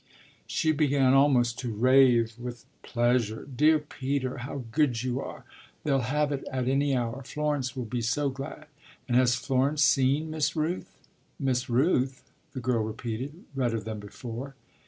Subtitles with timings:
[0.47, 3.45] She began almost to rave with pleasure.
[3.55, 5.45] "Dear Peter, how good you are!
[5.83, 7.21] They'll have it at any hour.
[7.21, 8.65] Florence will be so glad."
[9.07, 10.89] "And has Florence seen Miss Rooth?"
[11.37, 14.55] "Miss Rooth?" the girl repeated, redder than before.